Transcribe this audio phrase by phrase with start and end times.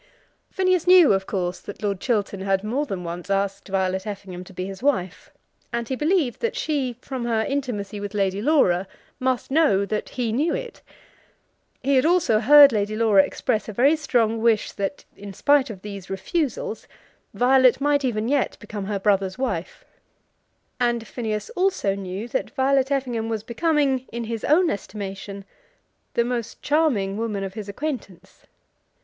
[0.49, 4.51] Phineas knew, of course, that Lord Chiltern had more than once asked Violet Effingham to
[4.51, 5.29] be his wife,
[5.71, 8.87] and he believed that she, from her intimacy with Lady Laura,
[9.19, 10.81] must know that he knew it.
[11.83, 15.83] He had also heard Lady Laura express a very strong wish that, in spite of
[15.83, 16.87] these refusals,
[17.35, 19.85] Violet might even yet become her brother's wife.
[20.79, 25.45] And Phineas also knew that Violet Effingham was becoming, in his own estimation,
[26.15, 28.47] the most charming woman of his acquaintance.